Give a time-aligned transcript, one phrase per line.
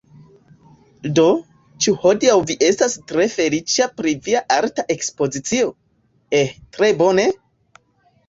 [1.17, 1.25] Do,
[1.85, 5.69] ĉu hodiaŭ vi estas tre feliĉa pri via arta ekspozicio?
[6.39, 6.51] eh...
[6.79, 7.27] tre bone?